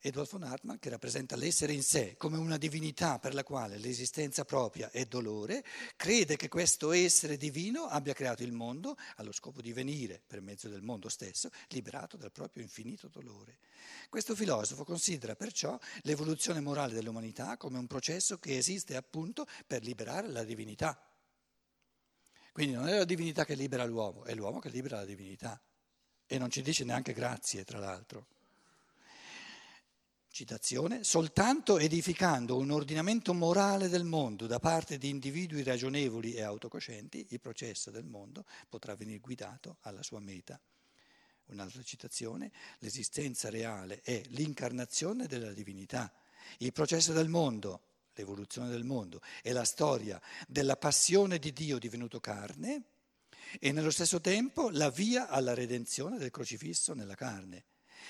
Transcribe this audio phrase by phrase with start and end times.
[0.00, 4.44] Edward von Hartmann, che rappresenta l'essere in sé come una divinità per la quale l'esistenza
[4.44, 5.64] propria è dolore,
[5.96, 10.68] crede che questo essere divino abbia creato il mondo allo scopo di venire, per mezzo
[10.68, 13.58] del mondo stesso, liberato dal proprio infinito dolore.
[14.08, 20.28] Questo filosofo considera perciò l'evoluzione morale dell'umanità come un processo che esiste appunto per liberare
[20.28, 20.96] la divinità.
[22.52, 25.60] Quindi non è la divinità che libera l'uomo, è l'uomo che libera la divinità.
[26.24, 28.36] E non ci dice neanche grazie, tra l'altro
[30.38, 37.26] citazione, soltanto edificando un ordinamento morale del mondo da parte di individui ragionevoli e autocoscienti,
[37.30, 40.60] il processo del mondo potrà venire guidato alla sua meta.
[41.46, 46.12] Un'altra citazione, l'esistenza reale è l'incarnazione della divinità.
[46.58, 47.80] Il processo del mondo,
[48.14, 52.84] l'evoluzione del mondo, è la storia della passione di Dio divenuto carne
[53.58, 57.64] e nello stesso tempo la via alla redenzione del crocifisso nella carne.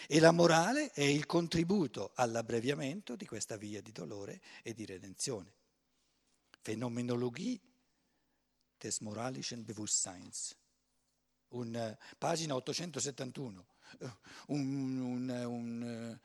[0.07, 5.53] E la morale è il contributo all'abbreviamento di questa via di dolore e di redenzione.
[6.63, 7.61] Phänomenologie
[8.79, 10.57] des moralischen Bewusstseins.
[11.51, 13.67] Un, uh, pagina 871,
[14.49, 16.19] un, un,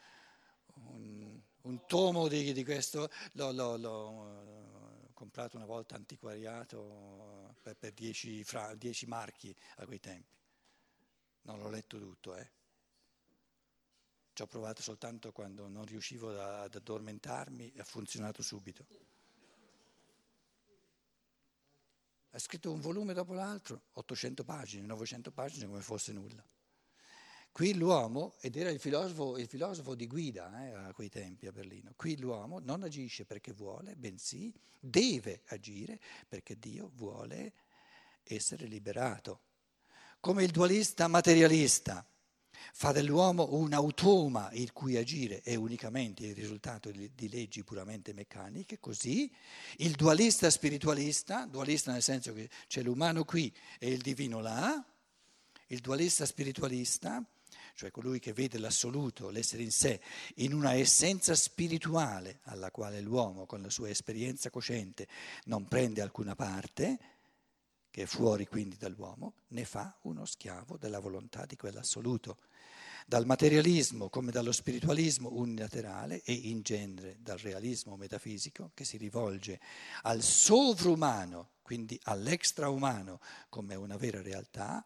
[1.61, 9.55] un tomo di, di questo, l'ho, l'ho, l'ho, comprato una volta antiquariato per 10 marchi
[9.77, 10.37] a quei tempi.
[11.43, 12.51] Non l'ho letto tutto, eh.
[14.33, 18.85] Ci ho provato soltanto quando non riuscivo ad addormentarmi e ha funzionato subito.
[22.31, 26.43] Ha scritto un volume dopo l'altro, 800 pagine, 900 pagine come fosse nulla.
[27.51, 31.51] Qui l'uomo, ed era il filosofo, il filosofo di guida eh, a quei tempi a
[31.51, 37.53] Berlino, qui l'uomo non agisce perché vuole, bensì deve agire perché Dio vuole
[38.23, 39.41] essere liberato.
[40.19, 42.03] Come il dualista materialista
[42.71, 48.79] fa dell'uomo un automa il cui agire è unicamente il risultato di leggi puramente meccaniche,
[48.79, 49.31] così
[49.77, 54.83] il dualista spiritualista, dualista nel senso che c'è l'umano qui e il divino là,
[55.67, 57.23] il dualista spiritualista,
[57.75, 60.01] cioè colui che vede l'assoluto, l'essere in sé,
[60.35, 65.07] in una essenza spirituale alla quale l'uomo con la sua esperienza cosciente
[65.45, 66.99] non prende alcuna parte,
[67.89, 72.37] che è fuori quindi dall'uomo, ne fa uno schiavo della volontà di quell'assoluto
[73.05, 79.59] dal materialismo come dallo spiritualismo unilaterale e in genere dal realismo metafisico che si rivolge
[80.03, 83.19] al sovrumano, quindi all'extraumano
[83.49, 84.85] come una vera realtà,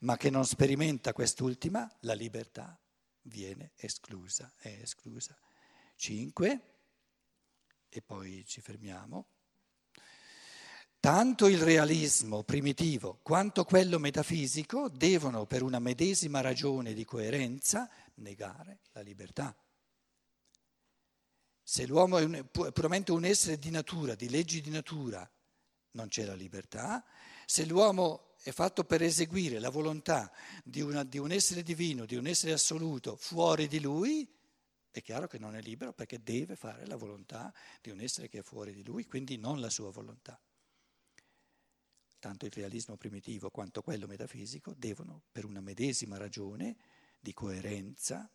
[0.00, 2.78] ma che non sperimenta quest'ultima, la libertà
[3.22, 5.36] viene esclusa, è esclusa.
[5.96, 6.60] 5,
[7.88, 9.26] e poi ci fermiamo.
[11.02, 18.82] Tanto il realismo primitivo quanto quello metafisico devono, per una medesima ragione di coerenza, negare
[18.92, 19.52] la libertà.
[21.60, 25.28] Se l'uomo è, un, puramente un essere di natura, di leggi di natura,
[25.94, 27.04] non c'è la libertà.
[27.46, 30.30] Se l'uomo è fatto per eseguire la volontà
[30.62, 34.24] di, una, di un essere divino, di un essere assoluto fuori di lui,
[34.88, 38.38] è chiaro che non è libero perché deve fare la volontà di un essere che
[38.38, 40.40] è fuori di lui, quindi non la sua volontà
[42.22, 46.76] tanto il realismo primitivo quanto quello metafisico, devono, per una medesima ragione
[47.18, 48.30] di coerenza,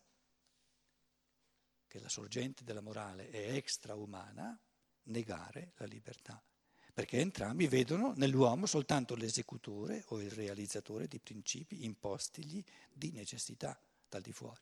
[1.86, 4.60] che la sorgente della morale è extraumana,
[5.04, 6.44] negare la libertà.
[6.92, 12.62] Perché entrambi vedono nell'uomo soltanto l'esecutore o il realizzatore di principi impostigli
[12.92, 14.60] di necessità dal di fuori,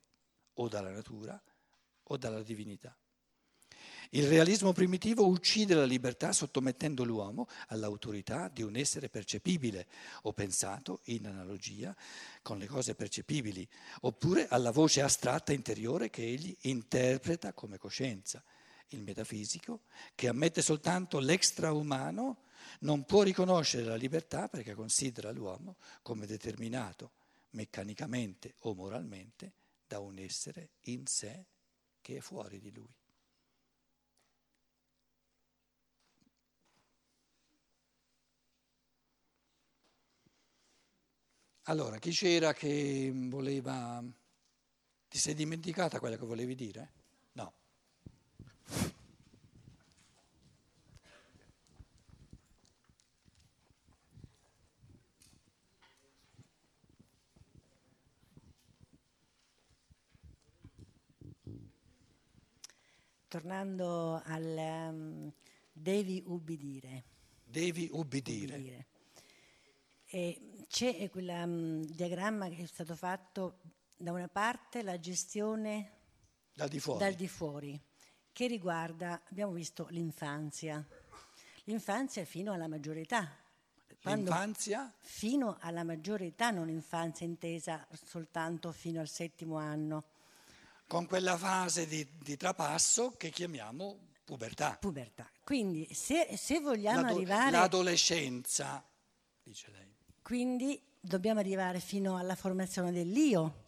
[0.54, 1.42] o dalla natura
[2.04, 2.96] o dalla divinità.
[4.10, 9.86] Il realismo primitivo uccide la libertà sottomettendo l'uomo all'autorità di un essere percepibile
[10.22, 11.94] o pensato in analogia
[12.42, 13.66] con le cose percepibili,
[14.02, 18.42] oppure alla voce astratta interiore che egli interpreta come coscienza.
[18.90, 19.82] Il metafisico,
[20.14, 22.42] che ammette soltanto l'extraumano,
[22.80, 27.12] non può riconoscere la libertà perché considera l'uomo come determinato
[27.50, 29.52] meccanicamente o moralmente
[29.86, 31.46] da un essere in sé
[32.00, 32.94] che è fuori di lui.
[41.68, 44.00] Allora, chi c'era che voleva...
[45.08, 46.92] Ti sei dimenticata quella che volevi dire?
[47.32, 47.52] No.
[63.26, 65.32] Tornando al um,
[65.72, 67.04] devi ubbidire.
[67.42, 68.54] Devi ubbidire.
[68.54, 68.86] ubbidire.
[70.08, 70.40] E
[70.76, 73.60] c'è quel um, diagramma che è stato fatto
[73.96, 75.92] da una parte la gestione
[76.52, 76.98] Dal di fuori.
[76.98, 77.80] dal di fuori,
[78.30, 80.86] che riguarda, abbiamo visto l'infanzia,
[81.64, 83.26] l'infanzia fino alla maggiore età.
[84.02, 90.04] Quando- L'infanzia, fino alla maggiore età, non infanzia intesa soltanto fino al settimo anno,
[90.86, 94.76] con quella fase di, di trapasso che chiamiamo pubertà.
[94.78, 95.26] pubertà.
[95.42, 98.86] Quindi se, se vogliamo L'ado- arrivare, L'adolescenza,
[99.42, 99.95] dice lei.
[100.26, 103.64] Quindi dobbiamo arrivare fino alla formazione dell'io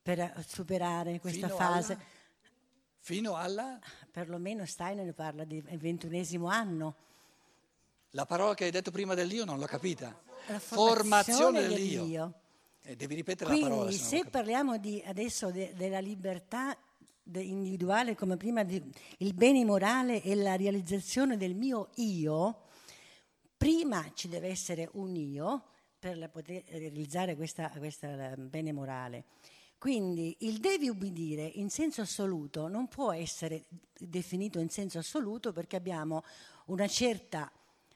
[0.00, 1.92] per superare questa Fino fase.
[1.92, 2.02] alla-
[2.98, 3.78] Fino alla...
[4.10, 6.94] Perlomeno Steiner ne parla di ventunesimo anno.
[8.12, 10.18] La parola che hai detto prima dell'io non l'ho capita.
[10.46, 12.00] La Formazione formazione dell'io.
[12.00, 12.32] dell'io.
[12.80, 13.84] Eh, devi ripetere la parola.
[13.84, 16.74] Quindi se parliamo di, adesso de- della libertà
[17.34, 18.82] individuale come prima di,
[19.18, 22.61] il bene morale e la realizzazione del mio io,
[23.62, 25.62] prima ci deve essere un io
[25.96, 29.26] per poter realizzare questa, questa bene morale.
[29.78, 33.66] Quindi il devi ubbidire in senso assoluto non può essere
[33.96, 36.24] definito in senso assoluto perché abbiamo
[36.66, 37.50] una certa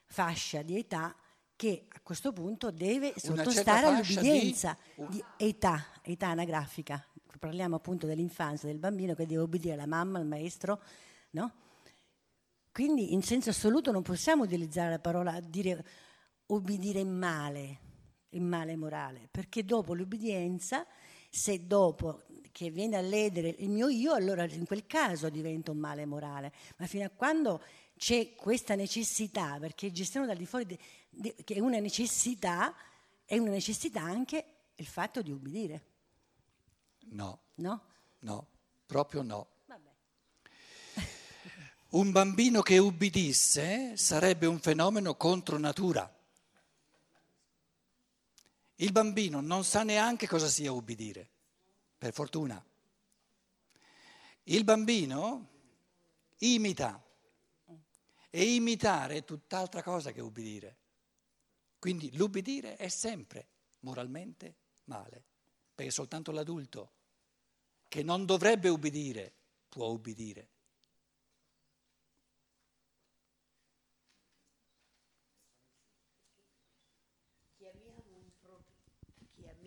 [0.04, 1.16] fascia di età
[1.56, 4.76] che a questo punto deve sottostare fascia di- all'ubbidienza
[5.08, 7.04] di, età, età anagrafica.
[7.40, 10.80] Parliamo appunto dell'infanzia, del bambino che deve obbedire alla mamma, al maestro,
[11.30, 11.52] no?
[12.76, 15.82] Quindi in senso assoluto non possiamo utilizzare la parola dire
[16.48, 17.78] obbedire in male,
[18.32, 20.86] in male morale, perché dopo l'ubbidienza,
[21.30, 25.78] se dopo che viene a ledere il mio io, allora in quel caso diventa un
[25.78, 27.62] male morale, ma fino a quando
[27.96, 30.78] c'è questa necessità, perché gestione dal di fuori, de-
[31.08, 32.74] de- che è una necessità,
[33.24, 34.44] è una necessità anche
[34.74, 35.84] il fatto di ubbidire,
[37.08, 37.82] No, no?
[38.18, 38.46] no,
[38.84, 39.48] proprio no.
[41.96, 46.14] Un bambino che ubbidisse sarebbe un fenomeno contro natura.
[48.74, 51.26] Il bambino non sa neanche cosa sia ubbidire,
[51.96, 52.62] per fortuna.
[54.42, 55.48] Il bambino
[56.40, 57.02] imita
[58.28, 60.76] e imitare è tutt'altra cosa che ubbidire.
[61.78, 63.46] Quindi l'ubbidire è sempre
[63.80, 65.24] moralmente male,
[65.74, 66.90] perché soltanto l'adulto
[67.88, 69.32] che non dovrebbe ubbidire
[69.70, 70.55] può ubbidire.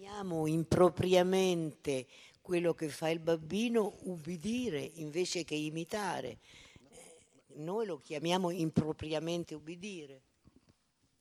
[0.09, 2.07] Chiamiamo impropriamente
[2.41, 6.39] quello che fa il bambino ubbidire invece che imitare.
[6.89, 7.17] Eh,
[7.57, 10.21] Noi lo chiamiamo impropriamente ubbidire.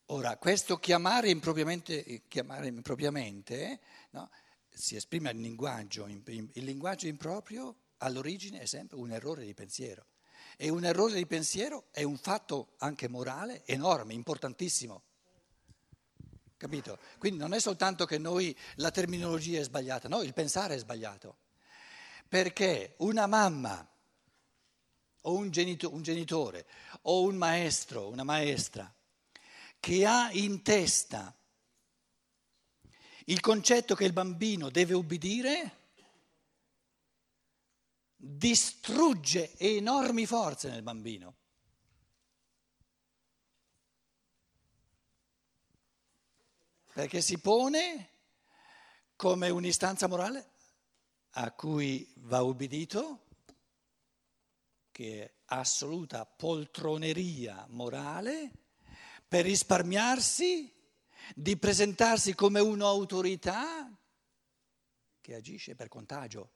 [0.07, 3.79] Ora, questo chiamare impropriamente, eh, chiamare impropriamente
[4.13, 4.31] no,
[4.71, 6.07] si esprime in linguaggio.
[6.07, 10.07] in- in- Il linguaggio improprio all'origine è sempre un errore di pensiero.
[10.57, 15.03] E un errore di pensiero è un fatto anche morale enorme, importantissimo.
[16.59, 16.99] Capito?
[17.19, 21.39] Quindi non è soltanto che noi la terminologia è sbagliata, no, il pensare è sbagliato.
[22.29, 23.89] Perché una mamma
[25.23, 26.67] o un, genito- un genitore
[27.03, 28.93] o un maestro, una maestra,
[29.79, 31.33] che ha in testa
[33.27, 35.77] il concetto che il bambino deve ubbidire,
[38.17, 41.37] distrugge enormi forze nel bambino.
[46.99, 48.11] Perché si pone
[49.15, 50.51] come un'istanza morale
[51.35, 53.27] a cui va ubbidito,
[54.91, 58.51] che è assoluta poltroneria morale,
[59.29, 60.75] per risparmiarsi
[61.37, 63.97] di presentarsi come un'autorità
[65.21, 66.51] che agisce per contagio.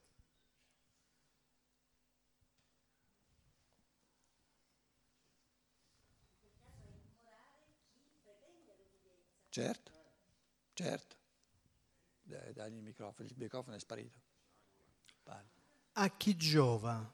[9.50, 9.91] Certo,
[10.72, 11.16] certo.
[12.22, 14.18] Dai, dagli il microfono, il microfono è sparito.
[15.22, 15.48] Parli.
[15.92, 17.12] A chi giova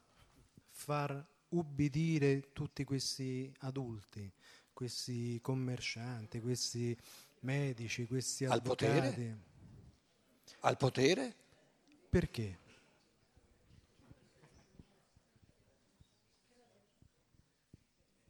[0.71, 4.31] far ubbidire tutti questi adulti,
[4.73, 6.97] questi commercianti, questi
[7.41, 9.39] medici, questi Al potere?
[10.61, 11.35] Al potere?
[12.09, 12.59] Perché?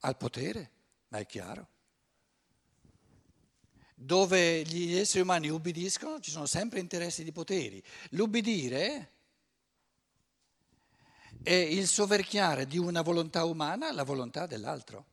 [0.00, 0.70] Al potere,
[1.08, 1.68] ma è chiaro.
[4.00, 7.82] Dove gli esseri umani ubbidiscono ci sono sempre interessi di poteri.
[8.10, 9.12] L'ubbidire
[11.42, 15.06] è il soverchiare di una volontà umana la volontà dell'altro.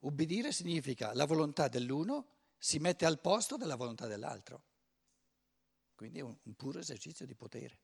[0.00, 2.26] Ubbidire significa la volontà dell'uno
[2.58, 4.64] si mette al posto della volontà dell'altro.
[5.94, 7.78] Quindi è un, un puro esercizio di potere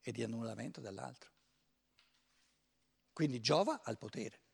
[0.00, 1.32] e di annullamento dell'altro.
[3.12, 4.45] Quindi giova al potere.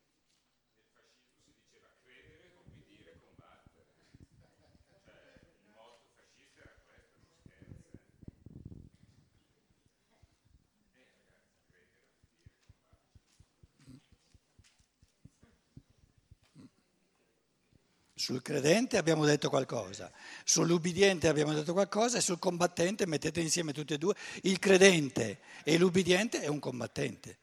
[18.23, 20.09] Sul credente abbiamo detto qualcosa,
[20.45, 24.15] sull'ubbidiente abbiamo detto qualcosa e sul combattente mettete insieme tutti e due.
[24.43, 27.37] Il credente e l'ubbidiente è un combattente,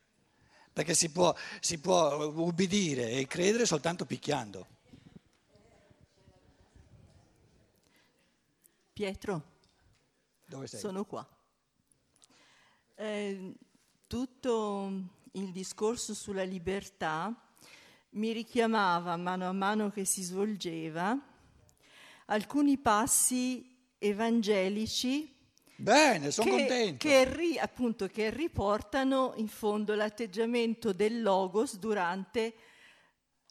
[0.73, 4.67] perché si può, si può ubbidire e credere soltanto picchiando.
[8.95, 9.43] Pietro,
[10.47, 10.81] Dove sei?
[10.81, 11.29] sono qua.
[12.95, 13.53] Eh,
[14.07, 14.93] tutto
[15.33, 17.50] il discorso sulla libertà
[18.11, 21.17] mi richiamava mano a mano che si svolgeva
[22.27, 25.37] alcuni passi evangelici
[25.77, 27.09] Bene, sono che, contento.
[27.09, 32.55] che ri- appunto, che riportano in fondo l'atteggiamento del Logos durante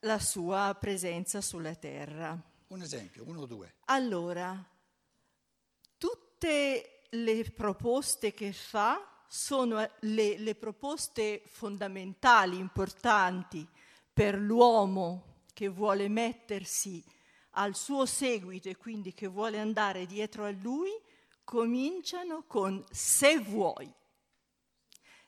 [0.02, 2.40] la sua presenza sulla terra.
[2.68, 3.74] Un esempio, uno o due.
[3.86, 4.64] Allora,
[5.98, 13.68] tutte le proposte che fa sono le, le proposte fondamentali, importanti
[14.20, 17.02] per l'uomo che vuole mettersi
[17.52, 20.92] al suo seguito e quindi che vuole andare dietro a lui,
[21.46, 23.90] cominciano con se vuoi.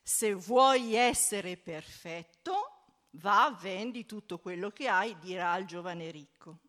[0.03, 2.81] Se vuoi essere perfetto,
[3.11, 6.59] va, vendi tutto quello che hai, dirà al giovane ricco.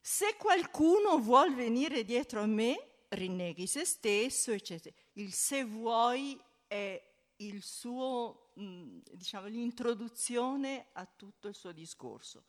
[0.00, 4.94] Se qualcuno vuol venire dietro a me, rinneghi se stesso, eccetera.
[5.14, 7.02] Il se vuoi è
[7.38, 12.44] il suo, diciamo, l'introduzione a tutto il suo discorso.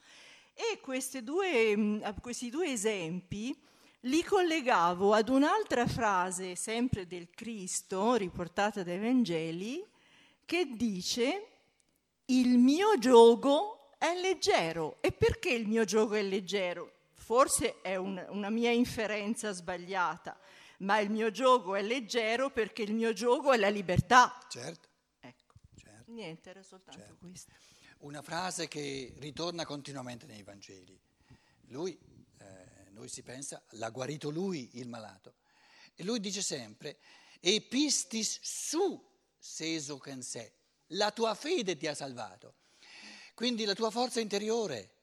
[0.53, 0.79] E
[1.23, 3.55] due, questi due esempi
[4.01, 9.85] li collegavo ad un'altra frase, sempre del Cristo, riportata dai Vangeli,
[10.45, 11.47] che dice
[12.25, 14.97] il mio gioco è leggero.
[15.01, 16.93] E perché il mio gioco è leggero?
[17.13, 20.39] Forse è un, una mia inferenza sbagliata,
[20.79, 24.39] ma il mio gioco è leggero perché il mio gioco è la libertà.
[24.47, 24.86] Certo.
[26.07, 27.17] Niente, era soltanto Certo.
[27.17, 27.51] questo.
[27.99, 30.99] Una frase che ritorna continuamente nei Vangeli.
[31.69, 31.97] Lui,
[32.37, 35.35] eh, noi si pensa, l'ha guarito lui il malato.
[35.95, 36.99] E lui dice sempre,
[37.39, 39.03] e pistis su
[39.37, 40.53] seso sé,
[40.91, 42.55] la tua fede ti ha salvato.
[43.33, 44.96] Quindi la tua forza interiore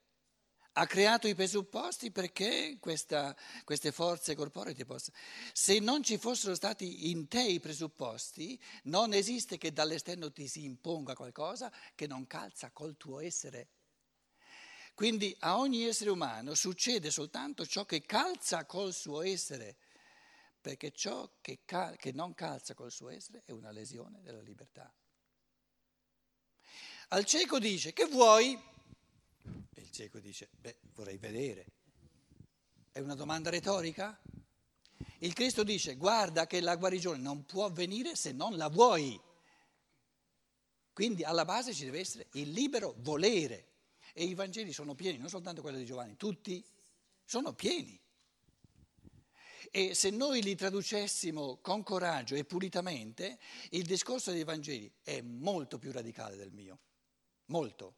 [0.76, 5.16] ha creato i presupposti perché questa, queste forze corporee ti possano...
[5.52, 10.64] Se non ci fossero stati in te i presupposti, non esiste che dall'esterno ti si
[10.64, 13.68] imponga qualcosa che non calza col tuo essere.
[14.94, 19.76] Quindi a ogni essere umano succede soltanto ciò che calza col suo essere,
[20.60, 24.92] perché ciò che, cal- che non calza col suo essere è una lesione della libertà.
[27.08, 28.72] Al cieco dice, che vuoi?
[29.72, 31.66] E il cieco dice, beh, vorrei vedere.
[32.90, 34.18] È una domanda retorica?
[35.18, 39.20] Il Cristo dice, guarda che la guarigione non può avvenire se non la vuoi.
[40.92, 43.72] Quindi alla base ci deve essere il libero volere.
[44.12, 46.64] E i Vangeli sono pieni, non soltanto quello di Giovanni, tutti
[47.24, 48.00] sono pieni.
[49.72, 55.78] E se noi li traducessimo con coraggio e pulitamente, il discorso dei Vangeli è molto
[55.78, 56.78] più radicale del mio.
[57.46, 57.96] Molto.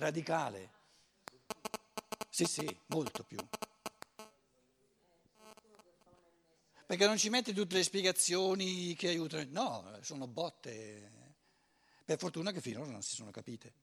[0.00, 0.70] Radicale.
[2.30, 3.36] Sì, sì, molto più.
[6.86, 9.44] Perché non ci mette tutte le spiegazioni che aiutano.
[9.50, 11.34] No, sono botte.
[12.02, 13.74] Per fortuna che finora non si sono capite.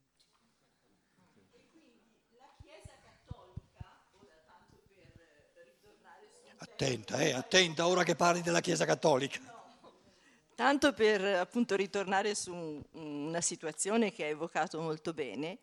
[6.57, 9.39] Attenta, eh, attenta ora che parli della Chiesa Cattolica.
[10.55, 15.59] Tanto per appunto ritornare su una situazione che hai evocato molto bene,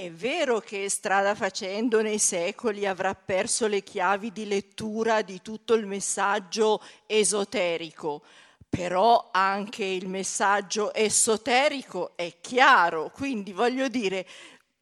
[0.00, 5.74] è vero che strada facendo nei secoli avrà perso le chiavi di lettura di tutto
[5.74, 8.22] il messaggio esoterico,
[8.66, 14.26] però anche il messaggio esoterico è chiaro, quindi voglio dire,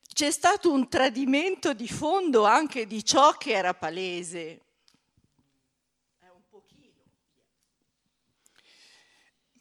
[0.07, 4.61] c'è stato un tradimento di fondo anche di ciò che era palese.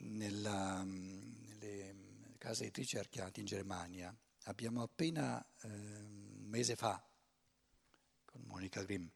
[0.10, 1.96] Nella, nelle
[2.38, 4.16] case editrici Archiati in Germania
[4.48, 7.02] abbiamo appena, eh, un mese fa,
[8.26, 9.08] con Monica Grimm,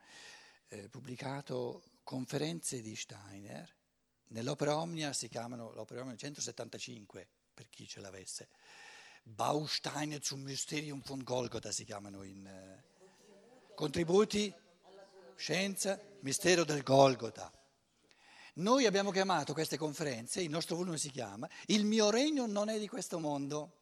[0.68, 3.76] eh, pubblicato conferenze di Steiner.
[4.28, 8.50] Nell'opera Omnia si chiamano, l'opera Omnia 175, per chi ce l'avesse.
[9.24, 12.84] Bausteine zum Mysterium von Golgotha si chiamano in eh,
[13.76, 14.54] contributi,
[15.36, 17.52] scienza, mistero del Golgotha.
[18.56, 22.78] Noi abbiamo chiamato queste conferenze, il nostro volume si chiama Il mio regno non è
[22.78, 23.81] di questo mondo.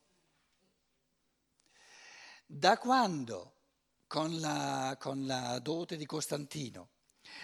[2.52, 3.54] Da quando,
[4.08, 6.90] con la, con la dote di Costantino,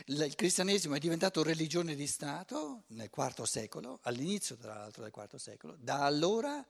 [0.06, 5.36] il cristianesimo è diventato religione di Stato nel IV secolo, all'inizio tra l'altro del IV
[5.36, 6.66] secolo, da allora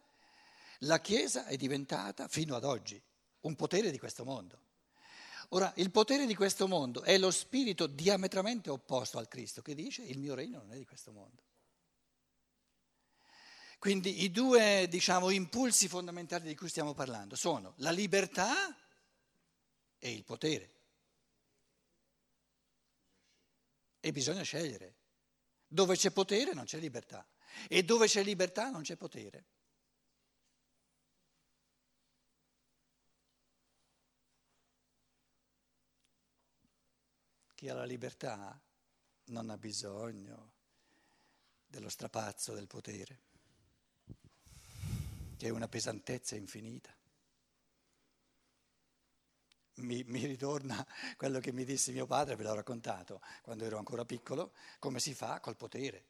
[0.80, 3.01] la Chiesa è diventata, fino ad oggi,
[3.39, 4.60] un potere di questo mondo.
[5.50, 10.01] Ora, il potere di questo mondo è lo spirito diametralmente opposto al Cristo che dice
[10.01, 11.42] il mio regno non è di questo mondo.
[13.86, 18.75] Quindi i due, diciamo, impulsi fondamentali di cui stiamo parlando sono la libertà
[20.00, 20.74] e il potere.
[24.00, 24.96] E bisogna scegliere.
[25.68, 27.30] Dove c'è potere non c'è libertà
[27.70, 29.46] e dove c'è libertà non c'è potere.
[37.54, 38.60] Chi ha la libertà
[39.25, 40.54] non ha bisogno
[41.68, 43.34] dello strapazzo del potere,
[45.38, 46.94] che è una pesantezza infinita.
[49.77, 50.86] Mi, mi, ritorna
[51.18, 55.13] quello che mi disse mio padre, ve l'ho raccontato quando ero ancora piccolo, come si
[55.13, 56.06] fa col potere.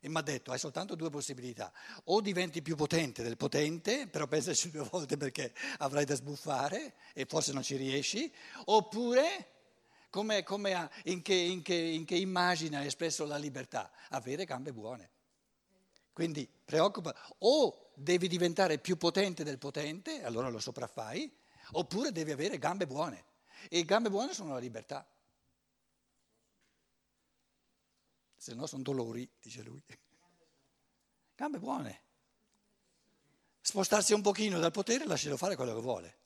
[0.00, 1.72] E mi ha detto, hai soltanto due possibilità,
[2.04, 7.24] o diventi più potente del potente, però pensaci due volte perché avrai da sbuffare e
[7.26, 8.32] forse non ci riesci,
[8.66, 9.52] oppure
[10.10, 13.90] come, come in, che, in, che, in che immagine ha espresso la libertà?
[14.10, 15.10] Avere gambe buone.
[16.16, 21.30] Quindi preoccupa, o devi diventare più potente del potente, allora lo sopraffai,
[21.72, 23.22] oppure devi avere gambe buone.
[23.68, 25.06] E gambe buone sono la libertà.
[28.34, 29.84] Se no sono dolori, dice lui.
[31.34, 32.00] Gambe buone.
[33.60, 36.18] Spostarsi un pochino dal potere, lascialo fare quello che vuole.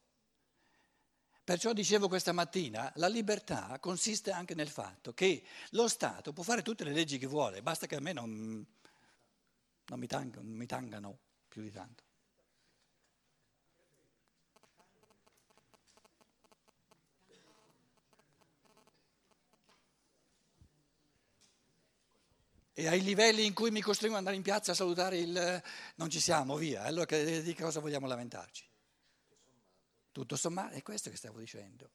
[1.43, 6.63] Perciò dicevo questa mattina, la libertà consiste anche nel fatto che lo Stato può fare
[6.63, 8.65] tutte le leggi che vuole, basta che a me non,
[9.91, 11.19] non mi, tangano, mi tangano
[11.49, 12.05] più di tanto.
[22.73, 25.63] E ai livelli in cui mi costringo ad andare in piazza a salutare il...
[25.97, 26.85] non ci siamo, via.
[26.85, 28.67] Allora di cosa vogliamo lamentarci?
[30.13, 31.91] Tutto sommato, è questo che stavo dicendo.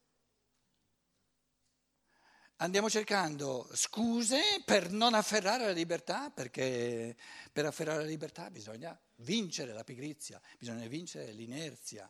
[2.57, 7.17] Andiamo cercando scuse per non afferrare la libertà, perché
[7.51, 12.09] per afferrare la libertà bisogna vincere la pigrizia, bisogna vincere l'inerzia.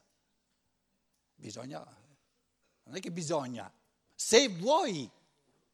[1.34, 1.84] Bisogna,
[2.84, 3.74] non è che bisogna,
[4.14, 5.10] se vuoi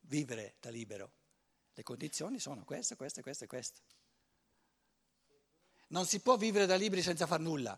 [0.01, 1.11] vivere da libero,
[1.73, 3.81] le condizioni sono queste, queste, queste, queste.
[5.87, 7.77] Non si può vivere da liberi senza far nulla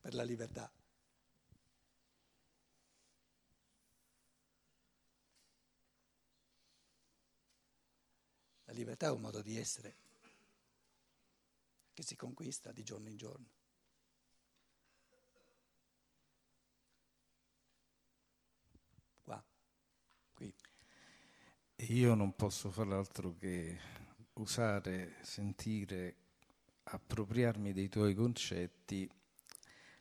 [0.00, 0.72] per la libertà.
[8.68, 9.96] La libertà è un modo di essere
[11.94, 13.46] che si conquista di giorno in giorno.
[19.24, 19.42] Qua,
[20.34, 20.54] qui.
[21.76, 23.80] E io non posso fare altro che
[24.34, 26.16] usare, sentire,
[26.82, 29.10] appropriarmi dei tuoi concetti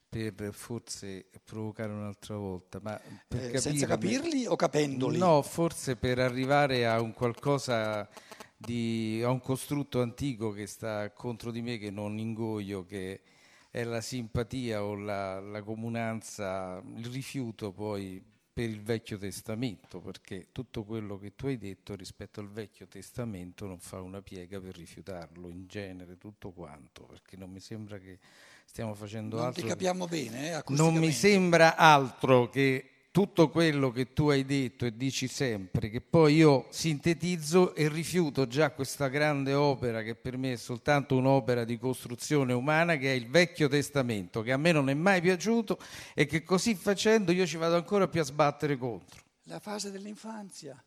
[0.10, 3.00] per forse provocare un'altra volta, ma
[3.30, 5.18] eh, senza capirli o capendoli?
[5.18, 8.10] No, forse per arrivare a un qualcosa
[8.58, 13.22] di, a un costrutto antico che sta contro di me, che non ingoio, che
[13.70, 20.48] è la simpatia o la, la comunanza, il rifiuto poi per il Vecchio Testamento, perché
[20.52, 24.76] tutto quello che tu hai detto rispetto al Vecchio Testamento non fa una piega per
[24.76, 28.18] rifiutarlo, in genere tutto quanto, perché non mi sembra che
[28.66, 29.62] stiamo facendo non altro.
[29.62, 34.46] Non ti capiamo bene, eh, Non mi sembra altro che tutto quello che tu hai
[34.46, 40.14] detto e dici sempre, che poi io sintetizzo e rifiuto già questa grande opera che
[40.14, 44.58] per me è soltanto un'opera di costruzione umana, che è il Vecchio Testamento, che a
[44.58, 45.80] me non è mai piaciuto
[46.14, 49.20] e che così facendo io ci vado ancora più a sbattere contro.
[49.46, 50.80] La fase dell'infanzia.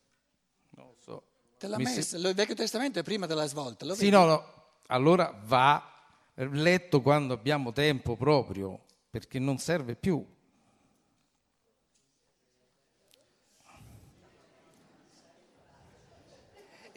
[0.77, 1.25] Non lo so.
[1.59, 2.29] Te l'ha messa, se...
[2.29, 3.85] il Vecchio Testamento è prima della svolta.
[3.87, 4.45] Lo sì, no, no,
[4.87, 5.85] allora va
[6.37, 10.25] letto quando abbiamo tempo proprio, perché non serve più.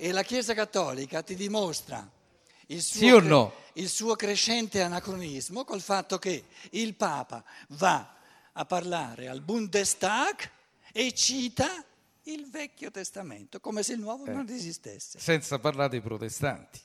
[0.04, 2.06] E la Chiesa Cattolica ti dimostra
[2.68, 3.54] il suo, sì no?
[3.76, 8.14] il suo crescente anacronismo col fatto che il Papa va
[8.52, 10.52] a parlare al Bundestag
[10.92, 11.86] e cita
[12.24, 15.20] il Vecchio Testamento, come se il Nuovo eh, non esistesse.
[15.20, 16.82] Senza parlare dei protestanti.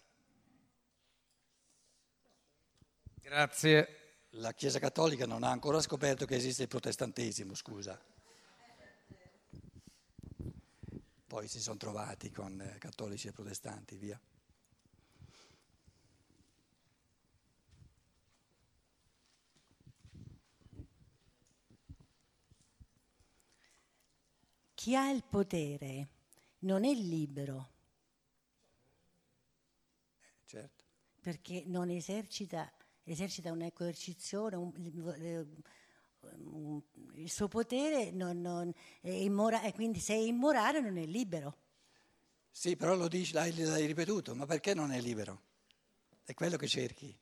[3.21, 4.27] Grazie.
[4.35, 8.01] La Chiesa Cattolica non ha ancora scoperto che esiste il protestantesimo, scusa.
[11.29, 14.19] Poi si sono trovati con eh, cattolici e protestanti, via.
[24.73, 26.09] Chi ha il potere
[26.61, 27.73] non è libero.
[30.47, 30.85] Certo.
[31.21, 34.73] Perché non esercita, esercita una coercizione, un,
[36.25, 36.79] mm,
[37.29, 41.57] il suo potere non, non è immora- e quindi se è immorale non è libero.
[42.51, 45.43] Sì, però lo dici, l'hai, l'hai ripetuto, ma perché non è libero?
[46.25, 47.17] È quello che cerchi.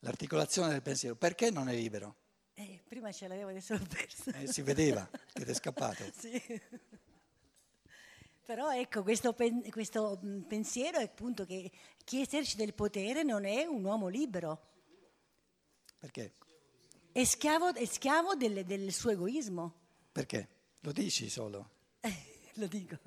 [0.00, 2.16] L'articolazione del pensiero, perché non è libero?
[2.54, 4.32] Eh, prima ce l'avevo, adesso l'ho persa.
[4.32, 6.04] Eh, si vedeva che ti è scappato.
[6.18, 6.60] Sì.
[8.44, 11.70] Però ecco, questo, pen- questo, mm, pensiero è appunto che
[12.04, 14.70] chi esercita il potere non è un uomo libero,
[15.98, 16.32] Perché?
[17.12, 19.74] È schiavo, è schiavo del, del suo egoismo.
[20.10, 20.48] Perché?
[20.80, 21.70] Lo dici solo.
[22.54, 22.98] Lo dico.